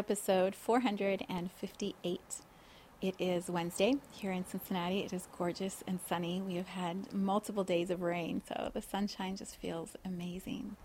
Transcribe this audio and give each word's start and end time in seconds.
Episode 0.00 0.54
458. 0.54 2.20
It 3.02 3.14
is 3.18 3.50
Wednesday 3.50 3.96
here 4.10 4.32
in 4.32 4.46
Cincinnati. 4.46 5.00
It 5.00 5.12
is 5.12 5.28
gorgeous 5.36 5.84
and 5.86 6.00
sunny. 6.08 6.40
We 6.40 6.54
have 6.54 6.68
had 6.68 7.12
multiple 7.12 7.64
days 7.64 7.90
of 7.90 8.00
rain, 8.00 8.40
so 8.48 8.70
the 8.72 8.80
sunshine 8.80 9.36
just 9.36 9.56
feels 9.56 9.96
amazing. 10.02 10.76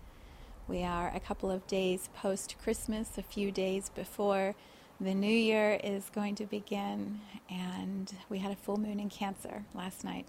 We 0.68 0.82
are 0.82 1.10
a 1.14 1.20
couple 1.20 1.50
of 1.50 1.66
days 1.66 2.10
post 2.14 2.56
Christmas, 2.62 3.16
a 3.16 3.22
few 3.22 3.50
days 3.50 3.88
before 3.88 4.54
the 5.00 5.14
new 5.14 5.34
year 5.34 5.80
is 5.82 6.10
going 6.14 6.34
to 6.34 6.44
begin, 6.44 7.20
and 7.48 8.12
we 8.28 8.40
had 8.40 8.52
a 8.52 8.56
full 8.56 8.76
moon 8.76 9.00
in 9.00 9.08
Cancer 9.08 9.64
last 9.72 10.04
night. 10.04 10.26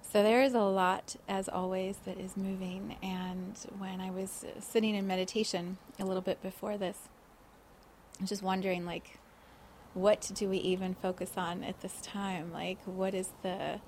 So 0.00 0.22
there 0.22 0.40
is 0.40 0.54
a 0.54 0.62
lot, 0.62 1.16
as 1.28 1.50
always, 1.50 1.98
that 2.06 2.18
is 2.18 2.34
moving. 2.34 2.96
And 3.02 3.58
when 3.78 4.00
I 4.00 4.10
was 4.10 4.46
sitting 4.58 4.94
in 4.94 5.06
meditation 5.06 5.76
a 5.98 6.06
little 6.06 6.22
bit 6.22 6.42
before 6.42 6.78
this, 6.78 6.96
I'm 8.20 8.26
just 8.26 8.42
wondering, 8.42 8.84
like, 8.84 9.18
what 9.94 10.30
do 10.34 10.48
we 10.48 10.58
even 10.58 10.94
focus 10.94 11.32
on 11.38 11.64
at 11.64 11.80
this 11.80 12.00
time? 12.02 12.52
Like, 12.52 12.78
what 12.84 13.14
is 13.14 13.30
the 13.42 13.80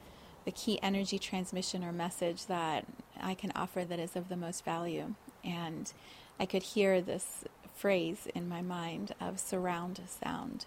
the 0.44 0.50
key 0.50 0.77
energy 0.83 1.20
transmission 1.20 1.84
or 1.84 1.92
message 1.92 2.47
that 2.47 2.84
I 3.20 3.34
can 3.34 3.53
offer 3.55 3.84
that 3.84 4.00
is 4.00 4.16
of 4.16 4.28
the 4.28 4.36
most 4.36 4.64
value? 4.64 5.14
And 5.44 5.92
I 6.41 6.47
could 6.47 6.62
hear 6.62 7.00
this 7.00 7.44
phrase 7.75 8.27
in 8.34 8.48
my 8.48 8.62
mind 8.62 9.14
of 9.20 9.38
surround 9.38 10.00
sound. 10.06 10.66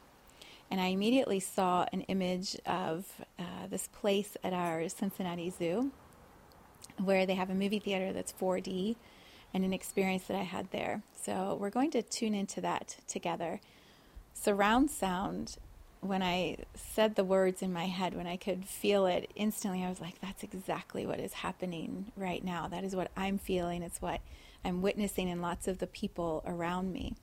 And 0.69 0.79
I 0.79 0.87
immediately 0.87 1.39
saw 1.39 1.85
an 1.91 2.01
image 2.01 2.57
of 2.65 3.05
uh, 3.37 3.67
this 3.69 3.87
place 3.87 4.37
at 4.43 4.53
our 4.53 4.87
Cincinnati 4.89 5.49
Zoo 5.49 5.91
where 7.03 7.25
they 7.25 7.35
have 7.35 7.49
a 7.49 7.55
movie 7.55 7.79
theater 7.79 8.13
that's 8.13 8.31
4D 8.31 8.95
and 9.55 9.63
an 9.63 9.71
experience 9.71 10.23
that 10.23 10.35
I 10.35 10.43
had 10.43 10.69
there. 10.71 11.01
So 11.23 11.57
we're 11.57 11.69
going 11.69 11.89
to 11.91 12.01
tune 12.01 12.35
into 12.35 12.59
that 12.59 12.97
together. 13.07 13.61
Surround 14.33 14.91
sound, 14.91 15.55
when 16.01 16.21
I 16.21 16.57
said 16.75 17.15
the 17.15 17.23
words 17.23 17.61
in 17.61 17.71
my 17.71 17.85
head, 17.85 18.17
when 18.17 18.27
I 18.27 18.35
could 18.35 18.65
feel 18.65 19.05
it 19.05 19.31
instantly, 19.33 19.81
I 19.81 19.87
was 19.87 20.01
like, 20.01 20.19
that's 20.19 20.43
exactly 20.43 21.05
what 21.05 21.21
is 21.21 21.31
happening 21.31 22.11
right 22.17 22.43
now. 22.43 22.67
That 22.67 22.83
is 22.83 22.97
what 22.97 23.11
I'm 23.15 23.37
feeling. 23.37 23.81
It's 23.81 24.01
what 24.01 24.19
I'm 24.65 24.81
witnessing 24.81 25.29
in 25.29 25.41
lots 25.41 25.69
of 25.69 25.79
the 25.79 25.87
people 25.87 26.43
around 26.45 26.91
me. 26.91 27.15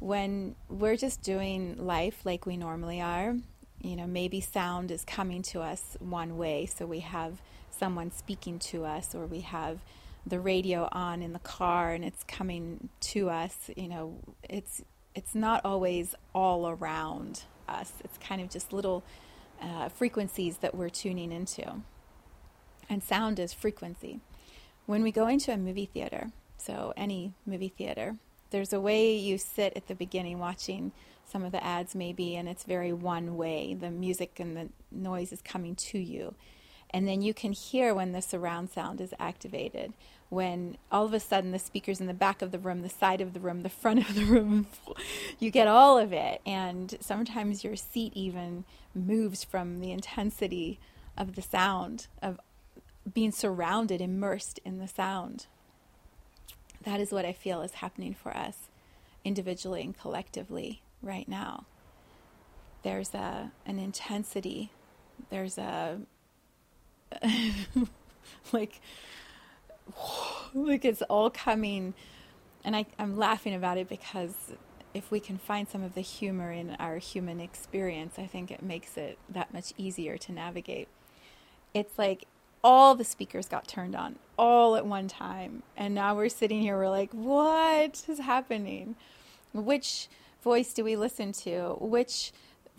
When 0.00 0.56
we're 0.68 0.98
just 0.98 1.22
doing 1.22 1.78
life 1.78 2.26
like 2.26 2.44
we 2.44 2.58
normally 2.58 3.00
are, 3.00 3.36
you 3.80 3.96
know, 3.96 4.06
maybe 4.06 4.42
sound 4.42 4.90
is 4.90 5.02
coming 5.02 5.40
to 5.44 5.62
us 5.62 5.96
one 5.98 6.36
way, 6.36 6.66
so 6.66 6.84
we 6.84 7.00
have 7.00 7.40
someone 7.70 8.12
speaking 8.12 8.58
to 8.58 8.84
us, 8.84 9.14
or 9.14 9.24
we 9.24 9.40
have 9.40 9.78
the 10.26 10.40
radio 10.40 10.88
on 10.92 11.22
in 11.22 11.32
the 11.32 11.38
car 11.38 11.92
and 11.92 12.04
it's 12.04 12.24
coming 12.24 12.88
to 13.00 13.30
us, 13.30 13.70
you 13.76 13.88
know, 13.88 14.18
it's 14.42 14.82
it's 15.14 15.34
not 15.34 15.64
always 15.64 16.14
all 16.34 16.68
around 16.68 17.44
us. 17.68 17.92
It's 18.02 18.18
kind 18.18 18.40
of 18.40 18.50
just 18.50 18.72
little 18.72 19.04
uh, 19.62 19.88
frequencies 19.88 20.58
that 20.58 20.74
we're 20.74 20.88
tuning 20.88 21.30
into. 21.30 21.82
And 22.88 23.02
sound 23.02 23.38
is 23.38 23.52
frequency. 23.52 24.20
When 24.86 25.02
we 25.02 25.12
go 25.12 25.28
into 25.28 25.52
a 25.52 25.56
movie 25.56 25.86
theater, 25.86 26.30
so 26.58 26.92
any 26.96 27.32
movie 27.46 27.72
theater, 27.76 28.16
there's 28.50 28.72
a 28.72 28.80
way 28.80 29.16
you 29.16 29.38
sit 29.38 29.72
at 29.76 29.86
the 29.86 29.94
beginning 29.94 30.38
watching 30.38 30.92
some 31.24 31.44
of 31.44 31.52
the 31.52 31.64
ads, 31.64 31.94
maybe, 31.94 32.36
and 32.36 32.48
it's 32.48 32.64
very 32.64 32.92
one 32.92 33.36
way. 33.36 33.74
The 33.74 33.90
music 33.90 34.38
and 34.38 34.56
the 34.56 34.68
noise 34.90 35.32
is 35.32 35.40
coming 35.40 35.74
to 35.76 35.98
you. 35.98 36.34
And 36.94 37.08
then 37.08 37.22
you 37.22 37.34
can 37.34 37.50
hear 37.50 37.92
when 37.92 38.12
the 38.12 38.22
surround 38.22 38.70
sound 38.70 39.00
is 39.00 39.12
activated, 39.18 39.94
when 40.28 40.76
all 40.92 41.04
of 41.04 41.12
a 41.12 41.18
sudden 41.18 41.50
the 41.50 41.58
speakers 41.58 42.00
in 42.00 42.06
the 42.06 42.14
back 42.14 42.40
of 42.40 42.52
the 42.52 42.58
room, 42.58 42.82
the 42.82 42.88
side 42.88 43.20
of 43.20 43.34
the 43.34 43.40
room, 43.40 43.64
the 43.64 43.68
front 43.68 44.08
of 44.08 44.14
the 44.14 44.24
room, 44.24 44.68
you 45.40 45.50
get 45.50 45.66
all 45.66 45.98
of 45.98 46.12
it. 46.12 46.40
And 46.46 46.96
sometimes 47.00 47.64
your 47.64 47.74
seat 47.74 48.12
even 48.14 48.64
moves 48.94 49.42
from 49.42 49.80
the 49.80 49.90
intensity 49.90 50.78
of 51.18 51.34
the 51.34 51.42
sound, 51.42 52.06
of 52.22 52.38
being 53.12 53.32
surrounded, 53.32 54.00
immersed 54.00 54.60
in 54.64 54.78
the 54.78 54.86
sound. 54.86 55.46
That 56.84 57.00
is 57.00 57.10
what 57.10 57.24
I 57.24 57.32
feel 57.32 57.62
is 57.62 57.74
happening 57.74 58.14
for 58.14 58.36
us 58.36 58.68
individually 59.24 59.82
and 59.82 59.98
collectively 59.98 60.80
right 61.02 61.28
now. 61.28 61.66
There's 62.84 63.14
a, 63.14 63.50
an 63.66 63.80
intensity, 63.80 64.70
there's 65.28 65.58
a 65.58 65.98
like 68.52 68.80
like 70.54 70.84
it's 70.84 71.02
all 71.02 71.30
coming 71.30 71.94
and 72.64 72.74
I, 72.74 72.86
I'm 72.98 73.16
laughing 73.16 73.54
about 73.54 73.76
it 73.76 73.88
because 73.88 74.34
if 74.94 75.10
we 75.10 75.20
can 75.20 75.36
find 75.38 75.68
some 75.68 75.82
of 75.82 75.94
the 75.94 76.00
humor 76.00 76.50
in 76.50 76.76
our 76.78 76.98
human 76.98 77.40
experience, 77.40 78.14
I 78.18 78.26
think 78.26 78.50
it 78.50 78.62
makes 78.62 78.96
it 78.96 79.18
that 79.28 79.52
much 79.52 79.74
easier 79.76 80.16
to 80.18 80.32
navigate. 80.32 80.88
It's 81.74 81.98
like 81.98 82.26
all 82.62 82.94
the 82.94 83.04
speakers 83.04 83.46
got 83.46 83.68
turned 83.68 83.94
on 83.94 84.16
all 84.38 84.76
at 84.76 84.86
one 84.86 85.08
time. 85.08 85.62
And 85.76 85.94
now 85.94 86.14
we're 86.14 86.30
sitting 86.30 86.62
here, 86.62 86.78
we're 86.78 86.88
like, 86.88 87.12
what 87.12 88.04
is 88.08 88.20
happening? 88.20 88.96
Which 89.52 90.08
voice 90.42 90.72
do 90.72 90.84
we 90.84 90.96
listen 90.96 91.32
to? 91.32 91.76
Which 91.80 92.32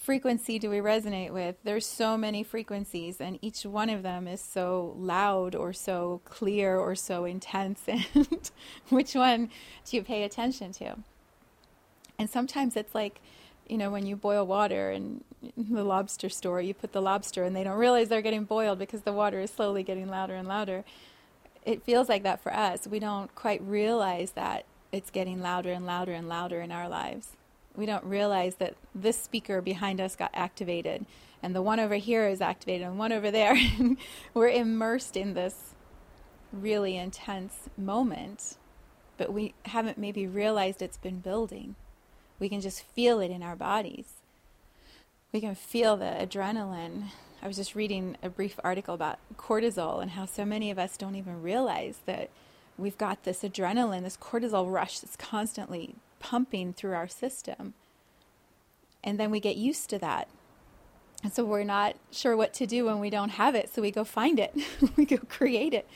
frequency 0.06 0.60
do 0.60 0.70
we 0.70 0.78
resonate 0.78 1.32
with? 1.32 1.56
There's 1.64 1.86
so 1.86 2.16
many 2.16 2.44
frequencies, 2.44 3.20
and 3.20 3.40
each 3.42 3.66
one 3.66 3.90
of 3.90 4.04
them 4.04 4.28
is 4.28 4.40
so 4.40 4.94
loud 4.98 5.56
or 5.56 5.74
so 5.74 6.22
clear 6.26 6.78
or 6.78 6.96
so 6.96 7.26
intense. 7.26 7.82
And 7.88 8.52
which 8.90 9.16
one 9.16 9.50
do 9.84 9.98
you 9.98 10.04
pay 10.04 10.24
attention 10.24 10.72
to? 10.74 10.98
And 12.20 12.30
sometimes 12.30 12.76
it's 12.76 12.94
like, 12.94 13.20
you 13.68 13.80
know, 13.80 13.90
when 13.90 14.06
you 14.06 14.16
boil 14.16 14.46
water 14.46 14.92
in 14.92 15.24
the 15.58 15.84
lobster 15.84 16.30
store, 16.30 16.62
you 16.62 16.76
put 16.76 16.94
the 16.94 17.02
lobster 17.02 17.44
and 17.44 17.56
they 17.56 17.64
don't 17.64 17.80
realize 17.80 18.08
they're 18.08 18.22
getting 18.22 18.44
boiled 18.44 18.78
because 18.78 19.02
the 19.02 19.12
water 19.12 19.40
is 19.40 19.50
slowly 19.50 19.82
getting 19.82 20.08
louder 20.08 20.36
and 20.36 20.48
louder. 20.48 20.86
It 21.66 21.84
feels 21.84 22.08
like 22.08 22.22
that 22.24 22.44
for 22.44 22.54
us. 22.54 22.86
We 22.86 23.00
don't 23.00 23.34
quite 23.34 23.62
realize 23.64 24.32
that 24.34 24.66
it's 24.92 25.10
getting 25.10 25.42
louder 25.42 25.72
and 25.72 25.86
louder 25.88 26.14
and 26.14 26.30
louder 26.30 26.62
in 26.62 26.72
our 26.72 26.88
lives 26.88 27.30
we 27.78 27.86
don't 27.86 28.04
realize 28.04 28.56
that 28.56 28.76
this 28.94 29.18
speaker 29.18 29.62
behind 29.62 30.00
us 30.00 30.16
got 30.16 30.32
activated 30.34 31.06
and 31.46 31.56
the 31.56 31.62
one 31.62 31.80
over 31.80 31.96
here 31.96 32.28
is 32.28 32.42
activated 32.42 32.88
and 32.88 32.98
one 32.98 33.12
over 33.12 33.30
there. 33.30 33.56
We're 34.34 34.50
immersed 34.50 35.16
in 35.16 35.36
this 35.36 35.76
really 36.52 36.98
intense 36.98 37.70
moment, 37.78 38.58
but 39.18 39.32
we 39.32 39.54
haven't 39.66 40.00
maybe 40.00 40.26
realized 40.26 40.82
it's 40.82 40.98
been 40.98 41.20
building. 41.20 41.76
We 42.40 42.50
can 42.50 42.62
just 42.62 42.82
feel 42.82 43.20
it 43.20 43.30
in 43.30 43.44
our 43.44 43.56
bodies. 43.56 44.06
We 45.32 45.40
can 45.40 45.54
feel 45.54 45.98
the 45.98 46.16
adrenaline. 46.20 47.10
I 47.44 47.48
was 47.48 47.58
just 47.58 47.76
reading 47.76 48.18
a 48.24 48.30
brief 48.30 48.60
article 48.64 48.96
about 48.96 49.20
cortisol 49.38 50.02
and 50.02 50.12
how 50.12 50.26
so 50.26 50.46
many 50.46 50.72
of 50.72 50.80
us 50.80 50.98
don't 50.98 51.16
even 51.16 51.44
realize 51.44 52.00
that 52.08 52.32
we've 52.76 52.98
got 52.98 53.24
this 53.24 53.44
adrenaline, 53.44 54.02
this 54.02 54.18
cortisol 54.18 54.74
rush 54.74 55.00
that's 55.00 55.16
constantly 55.16 55.94
pumping 56.20 56.74
through 56.74 56.94
our 56.94 57.08
system. 57.08 57.74
And 59.04 59.20
then 59.20 59.32
we 59.32 59.40
get 59.40 59.56
used 59.56 59.90
to 59.92 60.00
that. 60.00 60.28
And 61.24 61.34
so 61.34 61.44
we're 61.44 61.64
not 61.64 61.96
sure 62.12 62.38
what 62.38 62.54
to 62.56 62.68
do 62.68 62.86
when 62.86 63.00
we 63.00 63.10
don't 63.10 63.30
have 63.30 63.56
it. 63.56 63.74
So 63.74 63.82
we 63.82 63.92
go 63.92 64.04
find 64.04 64.40
it, 64.40 64.56
we 64.96 65.06
go 65.06 65.18
create 65.18 65.74
it. 65.74 65.88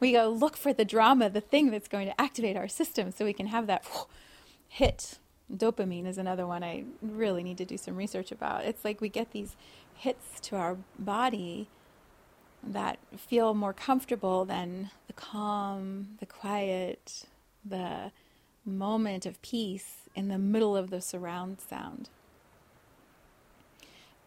We 0.00 0.12
go 0.12 0.28
look 0.28 0.56
for 0.56 0.72
the 0.72 0.84
drama, 0.84 1.28
the 1.28 1.40
thing 1.40 1.70
that's 1.70 1.88
going 1.88 2.06
to 2.06 2.20
activate 2.20 2.56
our 2.56 2.68
system 2.68 3.10
so 3.10 3.24
we 3.24 3.32
can 3.32 3.48
have 3.48 3.66
that 3.66 3.84
hit. 4.68 5.18
Dopamine 5.52 6.06
is 6.06 6.18
another 6.18 6.46
one 6.46 6.62
I 6.62 6.84
really 7.02 7.42
need 7.42 7.58
to 7.58 7.64
do 7.64 7.76
some 7.76 7.96
research 7.96 8.30
about. 8.30 8.64
It's 8.64 8.84
like 8.84 9.00
we 9.00 9.08
get 9.08 9.32
these 9.32 9.56
hits 9.94 10.40
to 10.40 10.56
our 10.56 10.76
body 10.98 11.68
that 12.62 12.98
feel 13.16 13.54
more 13.54 13.72
comfortable 13.72 14.44
than 14.44 14.90
the 15.06 15.12
calm, 15.12 16.16
the 16.20 16.26
quiet, 16.26 17.24
the 17.64 18.12
moment 18.68 19.26
of 19.26 19.40
peace 19.42 20.08
in 20.14 20.28
the 20.28 20.38
middle 20.38 20.76
of 20.76 20.90
the 20.90 21.00
surround 21.00 21.58
sound. 21.60 22.08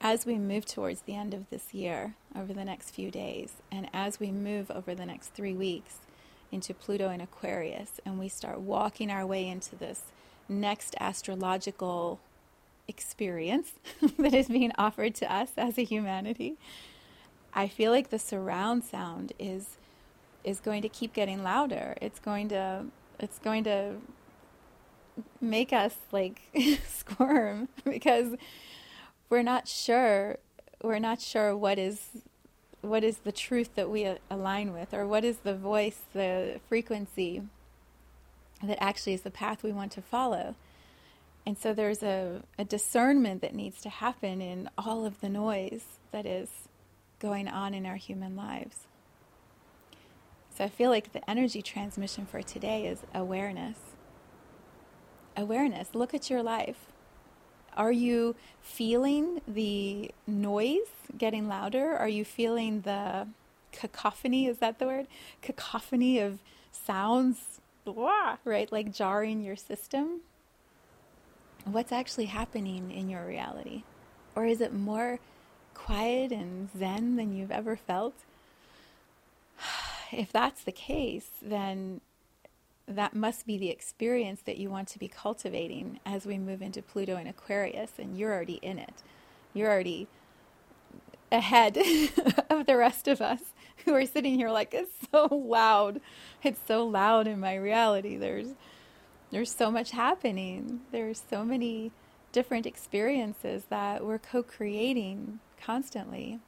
as 0.04 0.26
we 0.26 0.36
move 0.38 0.66
towards 0.66 1.02
the 1.04 1.16
end 1.16 1.34
of 1.34 1.48
this 1.52 1.74
year, 1.76 2.16
over 2.36 2.54
the 2.54 2.66
next 2.66 2.90
few 2.90 3.12
days, 3.12 3.54
and 3.72 3.88
as 3.94 4.20
we 4.20 4.32
move 4.32 4.72
over 4.72 4.96
the 4.96 5.06
next 5.06 5.30
three 5.36 5.54
weeks 5.54 5.98
into 6.52 6.74
Pluto 6.74 7.10
and 7.10 7.22
Aquarius, 7.22 8.00
and 8.06 8.18
we 8.20 8.28
start 8.28 8.60
walking 8.60 9.12
our 9.12 9.26
way 9.26 9.48
into 9.48 9.76
this 9.76 10.04
next 10.50 10.96
astrological 11.00 12.20
experience 12.88 13.74
that 14.18 14.34
is 14.34 14.48
being 14.48 14.72
offered 14.78 15.16
to 15.16 15.34
us 15.34 15.52
as 15.58 15.78
a 15.78 15.84
humanity, 15.84 16.56
I 17.54 17.68
feel 17.68 17.92
like 17.92 18.10
the 18.10 18.20
surround 18.20 18.84
sound 18.84 19.34
is 19.40 19.78
is 20.44 20.60
going 20.60 20.82
to 20.82 20.90
keep 20.90 21.14
getting 21.14 21.44
louder. 21.44 21.96
It's 22.02 22.20
going 22.20 22.50
to 22.50 22.86
it's 23.20 23.38
going 23.40 23.64
to 23.66 23.98
make 25.40 25.74
us 25.74 25.96
like 26.12 26.42
squirm 26.88 27.68
because 27.84 28.36
we're 29.30 29.44
not 29.44 29.68
sure 29.68 30.38
we're 30.84 31.00
not 31.00 31.22
sure 31.22 31.56
what 31.56 31.78
is 31.78 32.00
what 32.82 33.04
is 33.04 33.18
the 33.18 33.32
truth 33.32 33.76
that 33.76 33.90
we 33.90 34.12
align 34.30 34.74
with 34.74 34.94
or 34.94 35.08
what 35.08 35.24
is 35.24 35.38
the 35.38 35.56
voice 35.56 36.00
the 36.14 36.60
frequency 36.68 37.42
that 38.64 38.82
actually 38.82 39.14
is 39.14 39.22
the 39.22 39.32
path 39.32 39.64
we 39.64 39.72
want 39.72 39.92
to 39.94 40.02
follow. 40.02 40.56
And 41.46 41.58
so 41.58 41.74
there's 41.74 42.04
a, 42.04 42.44
a 42.58 42.64
discernment 42.64 43.42
that 43.42 43.56
needs 43.56 43.82
to 43.82 43.90
happen 43.90 44.42
in 44.42 44.70
all 44.78 45.06
of 45.06 45.20
the 45.22 45.30
noise 45.30 45.84
that 46.12 46.26
is 46.26 46.50
going 47.20 47.48
on 47.48 47.74
in 47.74 47.86
our 47.86 47.96
human 47.96 48.36
lives. 48.36 48.88
So 50.56 50.66
i 50.66 50.70
feel 50.70 50.90
like 50.90 51.14
the 51.14 51.28
energy 51.30 51.62
transmission 51.62 52.26
for 52.26 52.42
today 52.42 52.86
is 52.86 53.00
awareness 53.16 53.78
awareness 55.38 55.96
look 55.96 56.14
at 56.14 56.30
your 56.30 56.44
life 56.44 56.92
are 57.78 57.92
you 57.92 58.36
feeling 58.62 59.42
the 59.48 60.12
noise 60.28 60.90
getting 61.18 61.48
louder? 61.48 61.96
Are 61.96 62.08
you 62.08 62.26
feeling 62.26 62.82
the 62.82 63.28
cacophony? 63.72 64.48
Is 64.48 64.58
that 64.58 64.80
the 64.80 64.86
word? 64.86 65.08
Cacophony 65.42 66.20
of 66.20 66.40
sounds, 66.72 67.62
right? 68.44 68.72
Like 68.72 68.94
jarring 68.94 69.42
your 69.42 69.56
system? 69.56 70.22
What's 71.64 71.92
actually 71.92 72.26
happening 72.26 72.92
in 72.92 73.10
your 73.10 73.26
reality? 73.26 73.84
Or 74.36 74.46
is 74.46 74.62
it 74.62 74.74
more 74.74 75.20
quiet 75.74 76.32
and 76.32 76.70
zen 76.78 77.16
than 77.16 77.34
you've 77.34 77.52
ever 77.52 77.76
felt? 77.76 78.16
If 80.14 80.34
that's 80.34 80.66
the 80.66 80.74
case, 80.74 81.30
then 81.42 82.02
that 82.92 83.16
must 83.16 83.46
be 83.46 83.58
the 83.58 83.70
experience 83.70 84.42
that 84.42 84.58
you 84.58 84.70
want 84.70 84.88
to 84.90 85.00
be 85.00 85.08
cultivating 85.08 86.00
as 86.06 86.26
we 86.26 86.38
move 86.38 86.62
into 86.62 86.82
Pluto 86.82 87.16
and 87.16 87.28
Aquarius, 87.28 87.92
and 87.98 88.18
you're 88.18 88.34
already 88.34 88.60
in 88.62 88.78
it. 88.78 89.04
You're 89.54 89.70
already 89.70 90.08
ahead 91.32 91.78
of 92.50 92.66
the 92.66 92.78
rest 92.78 93.08
of 93.08 93.22
us 93.22 93.40
who 93.86 93.94
are 93.94 94.06
sitting 94.06 94.36
here 94.36 94.50
like 94.50 94.74
it's 94.74 94.92
so 95.12 95.28
loud. 95.32 96.02
It's 96.44 96.60
so 96.68 96.86
loud 96.86 97.28
in 97.28 97.40
my 97.40 97.56
reality. 97.56 98.18
There's 98.18 98.50
there's 99.32 99.54
so 99.54 99.72
much 99.72 99.92
happening. 99.92 100.82
There's 100.92 101.22
so 101.30 101.46
many 101.46 101.92
different 102.34 102.66
experiences 102.66 103.64
that 103.70 104.06
we're 104.06 104.20
co-creating 104.20 105.40
constantly. 105.58 106.40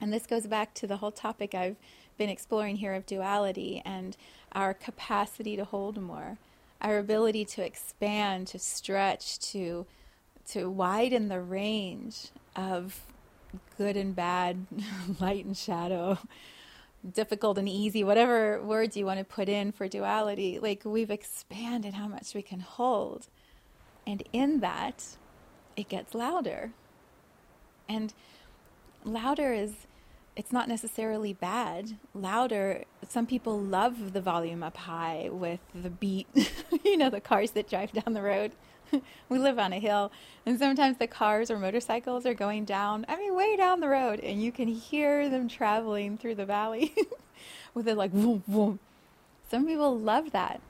And 0.00 0.12
this 0.12 0.26
goes 0.26 0.46
back 0.46 0.74
to 0.74 0.86
the 0.86 0.98
whole 0.98 1.10
topic 1.10 1.54
I've 1.54 1.76
been 2.18 2.28
exploring 2.28 2.76
here 2.76 2.94
of 2.94 3.06
duality 3.06 3.82
and 3.84 4.16
our 4.52 4.74
capacity 4.74 5.56
to 5.56 5.64
hold 5.64 6.00
more, 6.00 6.38
our 6.80 6.98
ability 6.98 7.44
to 7.44 7.64
expand, 7.64 8.46
to 8.48 8.58
stretch, 8.58 9.38
to 9.50 9.86
to 10.48 10.70
widen 10.70 11.28
the 11.28 11.40
range 11.40 12.28
of 12.54 13.00
good 13.76 13.96
and 13.96 14.14
bad, 14.14 14.66
light 15.20 15.44
and 15.44 15.56
shadow, 15.56 16.18
difficult 17.14 17.58
and 17.58 17.68
easy, 17.68 18.04
whatever 18.04 18.62
words 18.62 18.96
you 18.96 19.04
want 19.04 19.18
to 19.18 19.24
put 19.24 19.48
in 19.48 19.72
for 19.72 19.88
duality. 19.88 20.58
Like 20.58 20.82
we've 20.84 21.10
expanded 21.10 21.94
how 21.94 22.06
much 22.06 22.34
we 22.34 22.42
can 22.42 22.60
hold. 22.60 23.26
And 24.06 24.22
in 24.32 24.60
that, 24.60 25.04
it 25.76 25.88
gets 25.88 26.14
louder. 26.14 26.72
And 27.88 28.14
louder 29.04 29.52
is 29.52 29.85
it's 30.36 30.52
not 30.52 30.68
necessarily 30.68 31.32
bad. 31.32 31.96
Louder, 32.14 32.84
some 33.08 33.26
people 33.26 33.58
love 33.58 34.12
the 34.12 34.20
volume 34.20 34.62
up 34.62 34.76
high 34.76 35.30
with 35.32 35.60
the 35.74 35.90
beat, 35.90 36.28
you 36.84 36.96
know, 36.96 37.08
the 37.08 37.20
cars 37.20 37.52
that 37.52 37.68
drive 37.68 37.92
down 37.92 38.12
the 38.12 38.22
road. 38.22 38.52
we 39.28 39.38
live 39.38 39.58
on 39.58 39.72
a 39.72 39.80
hill, 39.80 40.12
and 40.44 40.58
sometimes 40.58 40.98
the 40.98 41.06
cars 41.06 41.50
or 41.50 41.58
motorcycles 41.58 42.24
are 42.26 42.34
going 42.34 42.64
down, 42.64 43.04
I 43.08 43.16
mean, 43.16 43.34
way 43.34 43.56
down 43.56 43.80
the 43.80 43.88
road, 43.88 44.20
and 44.20 44.40
you 44.40 44.52
can 44.52 44.68
hear 44.68 45.28
them 45.28 45.48
traveling 45.48 46.18
through 46.18 46.36
the 46.36 46.46
valley 46.46 46.94
with 47.74 47.88
it 47.88 47.96
like 47.96 48.12
boom, 48.12 48.44
boom. 48.46 48.78
Some 49.50 49.66
people 49.66 49.98
love 49.98 50.32
that. 50.32 50.60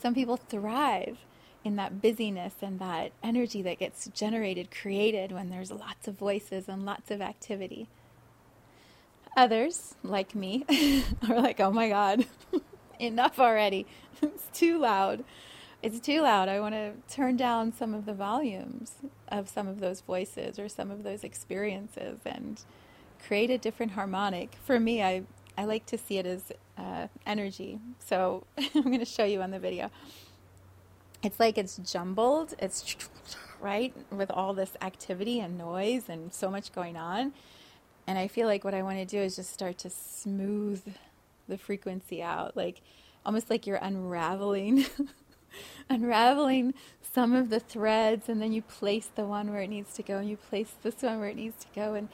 Some 0.00 0.14
people 0.14 0.36
thrive 0.36 1.18
in 1.64 1.76
that 1.76 2.02
busyness 2.02 2.54
and 2.60 2.78
that 2.80 3.12
energy 3.22 3.62
that 3.62 3.78
gets 3.78 4.08
generated, 4.08 4.70
created 4.70 5.32
when 5.32 5.48
there's 5.48 5.70
lots 5.70 6.06
of 6.06 6.18
voices 6.18 6.68
and 6.68 6.84
lots 6.84 7.10
of 7.10 7.20
activity. 7.20 7.88
Others, 9.36 9.94
like 10.02 10.34
me, 10.34 10.64
are 11.28 11.40
like, 11.40 11.58
oh 11.58 11.70
my 11.70 11.88
God, 11.88 12.26
enough 13.00 13.38
already. 13.38 13.86
it's 14.22 14.46
too 14.52 14.78
loud. 14.78 15.24
It's 15.82 15.98
too 15.98 16.20
loud. 16.20 16.48
I 16.48 16.60
want 16.60 16.74
to 16.74 16.92
turn 17.12 17.36
down 17.36 17.72
some 17.72 17.94
of 17.94 18.04
the 18.04 18.12
volumes 18.12 18.92
of 19.28 19.48
some 19.48 19.66
of 19.66 19.80
those 19.80 20.00
voices 20.02 20.58
or 20.58 20.68
some 20.68 20.90
of 20.90 21.02
those 21.02 21.24
experiences 21.24 22.20
and 22.24 22.62
create 23.26 23.50
a 23.50 23.58
different 23.58 23.92
harmonic. 23.92 24.54
For 24.64 24.78
me, 24.78 25.02
I, 25.02 25.22
I 25.56 25.64
like 25.64 25.86
to 25.86 25.98
see 25.98 26.18
it 26.18 26.26
as 26.26 26.52
uh, 26.78 27.08
energy. 27.26 27.80
So 27.98 28.44
I'm 28.58 28.82
going 28.82 28.98
to 28.98 29.04
show 29.04 29.24
you 29.24 29.42
on 29.42 29.50
the 29.50 29.58
video. 29.58 29.90
It's 31.22 31.40
like 31.40 31.56
it's 31.56 31.78
jumbled. 31.78 32.54
It's 32.58 32.96
right 33.60 33.94
with 34.10 34.30
all 34.30 34.54
this 34.54 34.76
activity 34.82 35.40
and 35.40 35.56
noise 35.56 36.08
and 36.08 36.34
so 36.34 36.50
much 36.50 36.72
going 36.72 36.96
on 36.96 37.32
and 38.06 38.18
I 38.18 38.28
feel 38.28 38.46
like 38.46 38.64
what 38.64 38.74
I 38.74 38.82
want 38.82 38.98
to 38.98 39.04
do 39.04 39.18
is 39.18 39.36
just 39.36 39.52
start 39.52 39.78
to 39.78 39.90
smooth 39.90 40.82
the 41.48 41.58
frequency 41.58 42.22
out, 42.22 42.56
like 42.56 42.80
almost 43.24 43.50
like 43.50 43.66
you're 43.66 43.76
unraveling, 43.76 44.86
unraveling 45.90 46.74
some 47.02 47.34
of 47.34 47.50
the 47.50 47.60
threads, 47.60 48.28
and 48.28 48.40
then 48.40 48.52
you 48.52 48.62
place 48.62 49.10
the 49.14 49.24
one 49.24 49.50
where 49.50 49.60
it 49.60 49.68
needs 49.68 49.94
to 49.94 50.02
go, 50.02 50.18
and 50.18 50.28
you 50.28 50.36
place 50.36 50.74
this 50.82 51.02
one 51.02 51.20
where 51.20 51.28
it 51.28 51.36
needs 51.36 51.64
to 51.64 51.68
go, 51.74 51.94
and 51.94 52.08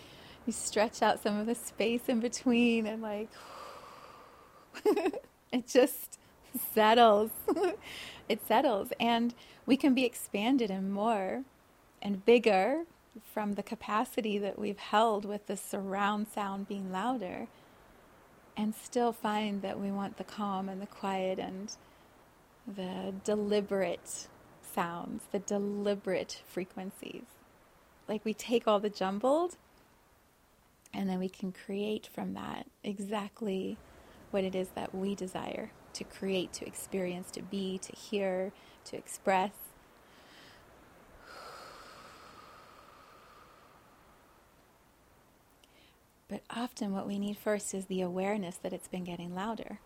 you 0.47 0.53
stretch 0.53 1.03
out 1.03 1.23
some 1.23 1.39
of 1.39 1.47
the 1.47 1.55
space 1.55 2.03
in 2.09 2.21
between, 2.21 2.87
and 2.87 3.03
like 3.03 3.29
it 5.53 5.67
just 5.67 6.19
settles. 6.75 7.31
it 8.29 8.47
settles, 8.47 8.89
and 9.01 9.35
we 9.67 9.77
can 9.77 9.95
be 9.95 10.05
expanded 10.05 10.71
and 10.71 10.93
more 10.93 11.45
and 12.03 12.25
bigger 12.25 12.85
from 13.25 13.55
the 13.55 13.63
capacity 13.63 14.39
that 14.39 14.59
we've 14.59 14.79
held 14.79 15.25
with 15.25 15.47
the 15.47 15.57
surround 15.57 16.29
sound 16.29 16.69
being 16.69 16.91
louder 16.93 17.49
and 18.57 18.75
still 18.75 19.13
find 19.13 19.63
that 19.63 19.79
we 19.79 19.91
want 19.91 20.17
the 20.17 20.25
calm 20.25 20.69
and 20.69 20.83
the 20.83 20.87
quiet 20.87 21.39
and 21.39 21.77
the 22.67 23.15
deliberate 23.25 24.29
sounds, 24.63 25.23
the 25.33 25.39
deliberate 25.39 26.43
frequencies. 26.47 27.25
Like 28.09 28.25
we 28.25 28.35
take 28.35 28.67
all 28.67 28.81
the 28.81 28.91
jumbled 28.91 29.57
and 30.93 31.09
then 31.09 31.19
we 31.19 31.29
can 31.29 31.53
create 31.53 32.09
from 32.13 32.35
that 32.35 32.67
exactly 32.83 33.77
what 34.31 34.45
it 34.45 34.55
is 34.55 34.69
that 34.71 34.95
we 34.95 35.15
desire 35.15 35.71
to 35.95 36.05
create, 36.05 36.53
to 36.55 36.67
experience, 36.67 37.31
to 37.33 37.43
be, 37.43 37.79
to 37.79 37.93
hear, 37.95 38.53
to 38.85 38.97
express. 38.97 39.53
But 46.29 46.43
often, 46.51 46.93
what 46.93 47.07
we 47.07 47.19
need 47.19 47.39
first 47.39 47.73
is 47.73 47.87
the 47.87 48.03
awareness 48.03 48.57
that 48.57 48.75
it's 48.75 48.89
been 48.89 49.05
getting 49.05 49.35
louder. 49.35 49.81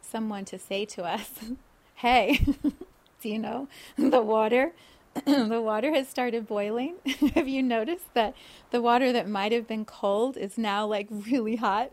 Someone 0.00 0.46
to 0.46 0.58
say 0.58 0.86
to 0.86 1.04
us, 1.04 1.30
Hey, 1.96 2.40
do 3.20 3.28
you 3.28 3.38
know 3.38 3.68
the 3.96 4.22
water? 4.22 4.72
the 5.26 5.60
water 5.60 5.92
has 5.92 6.08
started 6.08 6.46
boiling. 6.46 6.94
have 7.34 7.48
you 7.48 7.62
noticed 7.62 8.14
that 8.14 8.34
the 8.70 8.80
water 8.80 9.12
that 9.12 9.28
might 9.28 9.52
have 9.52 9.66
been 9.66 9.84
cold 9.84 10.36
is 10.36 10.56
now 10.56 10.86
like 10.86 11.08
really 11.10 11.56
hot? 11.56 11.90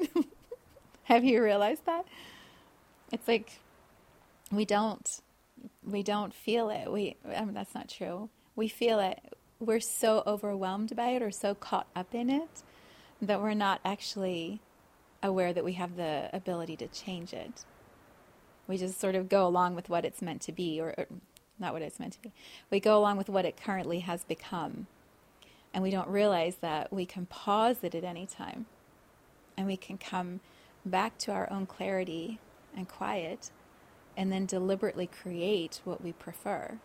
have 1.05 1.23
you 1.23 1.43
realized 1.43 1.85
that? 1.85 2.05
It's 3.11 3.27
like 3.27 3.59
we 4.51 4.63
don't 4.63 5.21
we 5.83 6.03
don't 6.03 6.33
feel 6.33 6.69
it. 6.69 6.91
We 6.91 7.15
I 7.35 7.43
mean 7.43 7.55
that's 7.55 7.73
not 7.73 7.89
true. 7.89 8.29
We 8.55 8.67
feel 8.67 8.99
it. 8.99 9.19
We're 9.59 9.79
so 9.79 10.21
overwhelmed 10.27 10.95
by 10.95 11.09
it 11.09 11.21
or 11.21 11.31
so 11.31 11.55
caught 11.55 11.87
up 11.95 12.13
in 12.13 12.29
it 12.29 12.63
that 13.21 13.41
we're 13.41 13.53
not 13.53 13.79
actually 13.83 14.59
aware 15.23 15.53
that 15.53 15.63
we 15.63 15.73
have 15.73 15.95
the 15.95 16.29
ability 16.33 16.75
to 16.77 16.87
change 16.87 17.33
it. 17.33 17.65
We 18.67 18.77
just 18.77 18.99
sort 18.99 19.15
of 19.15 19.29
go 19.29 19.45
along 19.47 19.75
with 19.75 19.89
what 19.89 20.05
it's 20.05 20.21
meant 20.21 20.41
to 20.43 20.51
be, 20.51 20.79
or, 20.81 20.93
or 20.97 21.07
not 21.59 21.73
what 21.73 21.81
it's 21.81 21.99
meant 21.99 22.13
to 22.13 22.21
be. 22.21 22.31
We 22.69 22.79
go 22.79 22.97
along 22.97 23.17
with 23.17 23.29
what 23.29 23.45
it 23.45 23.61
currently 23.61 23.99
has 23.99 24.23
become. 24.23 24.87
And 25.73 25.83
we 25.83 25.91
don't 25.91 26.07
realize 26.07 26.57
that 26.61 26.91
we 26.91 27.05
can 27.05 27.25
pause 27.25 27.77
it 27.83 27.95
at 27.95 28.03
any 28.03 28.25
time 28.25 28.65
and 29.57 29.67
we 29.67 29.77
can 29.77 29.97
come 29.97 30.39
back 30.85 31.17
to 31.17 31.31
our 31.31 31.51
own 31.51 31.65
clarity 31.65 32.39
and 32.75 32.87
quiet 32.87 33.51
and 34.15 34.31
then 34.31 34.45
deliberately 34.45 35.07
create 35.07 35.81
what 35.83 36.01
we 36.01 36.13
prefer. 36.13 36.77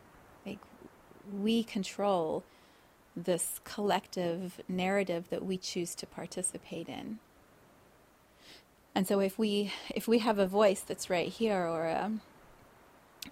Like 0.45 0.59
we 1.33 1.63
control 1.63 2.43
this 3.25 3.61
collective 3.65 4.61
narrative 4.69 5.29
that 5.31 5.45
we 5.45 5.57
choose 5.57 5.95
to 5.97 6.07
participate 6.07 6.89
in. 6.89 7.19
And 8.95 9.07
so 9.07 9.21
if 9.21 9.39
we 9.39 9.73
if 9.95 10.09
we 10.09 10.19
have 10.19 10.39
a 10.39 10.47
voice 10.47 10.81
that's 10.81 11.09
right 11.09 11.29
here 11.29 11.67
or 11.67 11.87
a, 11.87 12.13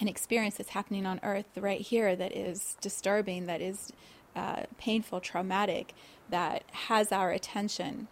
an 0.00 0.08
experience 0.08 0.56
that's 0.56 0.70
happening 0.70 1.06
on 1.06 1.20
earth 1.22 1.46
right 1.56 1.80
here 1.80 2.14
that 2.14 2.36
is 2.36 2.76
disturbing, 2.80 3.46
that 3.46 3.60
is 3.60 3.92
uh, 4.36 4.62
painful, 4.78 5.20
traumatic, 5.20 5.94
that 6.30 6.62
has 6.70 7.10
our 7.10 7.30
attention, 7.32 8.06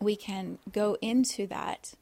we 0.00 0.14
can 0.14 0.58
go 0.70 0.96
into 1.00 1.46
that 1.46 1.94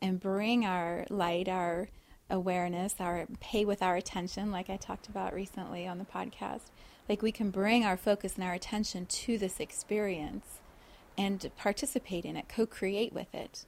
and 0.00 0.18
bring 0.18 0.64
our 0.64 1.04
light, 1.10 1.48
our 1.48 1.88
awareness, 2.30 2.94
our 3.00 3.26
pay 3.40 3.64
with 3.64 3.82
our 3.82 3.96
attention, 3.96 4.50
like 4.50 4.70
I 4.70 4.76
talked 4.76 5.08
about 5.08 5.34
recently 5.34 5.86
on 5.86 5.98
the 5.98 6.04
podcast. 6.04 6.70
Like 7.10 7.22
we 7.22 7.32
can 7.32 7.50
bring 7.50 7.84
our 7.84 7.96
focus 7.96 8.36
and 8.36 8.44
our 8.44 8.54
attention 8.54 9.04
to 9.04 9.36
this 9.36 9.58
experience 9.58 10.60
and 11.18 11.50
participate 11.56 12.24
in 12.24 12.36
it, 12.36 12.48
co 12.48 12.66
create 12.66 13.12
with 13.12 13.34
it, 13.34 13.64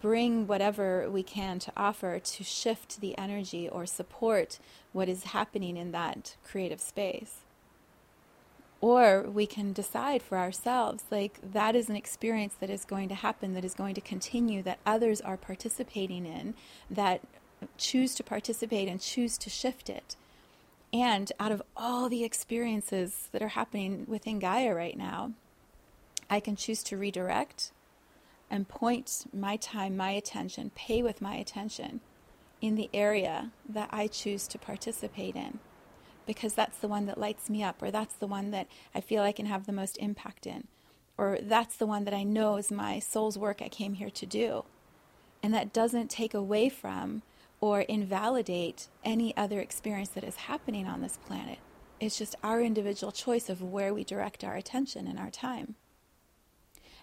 bring 0.00 0.46
whatever 0.46 1.10
we 1.10 1.22
can 1.22 1.58
to 1.58 1.72
offer 1.76 2.18
to 2.18 2.42
shift 2.42 3.02
the 3.02 3.16
energy 3.18 3.68
or 3.68 3.84
support 3.84 4.58
what 4.94 5.06
is 5.06 5.24
happening 5.24 5.76
in 5.76 5.92
that 5.92 6.36
creative 6.42 6.80
space. 6.80 7.40
Or 8.80 9.24
we 9.24 9.44
can 9.44 9.74
decide 9.74 10.22
for 10.22 10.38
ourselves, 10.38 11.04
like 11.10 11.38
that 11.52 11.76
is 11.76 11.90
an 11.90 11.96
experience 11.96 12.54
that 12.58 12.70
is 12.70 12.86
going 12.86 13.10
to 13.10 13.14
happen, 13.14 13.52
that 13.52 13.66
is 13.66 13.74
going 13.74 13.94
to 13.96 14.00
continue, 14.00 14.62
that 14.62 14.78
others 14.86 15.20
are 15.20 15.36
participating 15.36 16.24
in, 16.24 16.54
that 16.88 17.20
choose 17.76 18.14
to 18.14 18.24
participate 18.24 18.88
and 18.88 18.98
choose 18.98 19.36
to 19.36 19.50
shift 19.50 19.90
it. 19.90 20.16
And 20.94 21.32
out 21.40 21.50
of 21.50 21.60
all 21.76 22.08
the 22.08 22.22
experiences 22.22 23.28
that 23.32 23.42
are 23.42 23.48
happening 23.48 24.06
within 24.06 24.38
Gaia 24.38 24.72
right 24.72 24.96
now, 24.96 25.32
I 26.30 26.38
can 26.38 26.54
choose 26.54 26.84
to 26.84 26.96
redirect 26.96 27.72
and 28.48 28.68
point 28.68 29.24
my 29.32 29.56
time, 29.56 29.96
my 29.96 30.10
attention, 30.10 30.70
pay 30.76 31.02
with 31.02 31.20
my 31.20 31.34
attention 31.34 32.00
in 32.60 32.76
the 32.76 32.90
area 32.94 33.50
that 33.68 33.88
I 33.92 34.06
choose 34.06 34.46
to 34.46 34.56
participate 34.56 35.34
in 35.34 35.58
because 36.26 36.54
that's 36.54 36.78
the 36.78 36.88
one 36.88 37.06
that 37.06 37.18
lights 37.18 37.50
me 37.50 37.62
up, 37.64 37.82
or 37.82 37.90
that's 37.90 38.14
the 38.14 38.28
one 38.28 38.52
that 38.52 38.68
I 38.94 39.00
feel 39.00 39.22
I 39.24 39.32
can 39.32 39.46
have 39.46 39.66
the 39.66 39.72
most 39.72 39.98
impact 39.98 40.46
in, 40.46 40.68
or 41.18 41.38
that's 41.42 41.76
the 41.76 41.86
one 41.86 42.04
that 42.04 42.14
I 42.14 42.22
know 42.22 42.56
is 42.56 42.70
my 42.70 43.00
soul's 43.00 43.36
work 43.36 43.60
I 43.60 43.68
came 43.68 43.94
here 43.94 44.10
to 44.10 44.26
do. 44.26 44.64
And 45.42 45.52
that 45.52 45.72
doesn't 45.72 46.08
take 46.08 46.32
away 46.32 46.68
from 46.68 47.22
or 47.64 47.80
invalidate 47.80 48.88
any 49.04 49.34
other 49.38 49.58
experience 49.58 50.10
that 50.10 50.22
is 50.22 50.36
happening 50.36 50.86
on 50.86 51.00
this 51.00 51.16
planet. 51.24 51.56
It's 51.98 52.18
just 52.18 52.36
our 52.42 52.60
individual 52.60 53.10
choice 53.10 53.48
of 53.48 53.62
where 53.62 53.94
we 53.94 54.04
direct 54.04 54.44
our 54.44 54.54
attention 54.54 55.06
and 55.06 55.18
our 55.18 55.30
time. 55.30 55.74